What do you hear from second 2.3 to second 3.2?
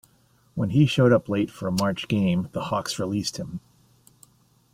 the Hawks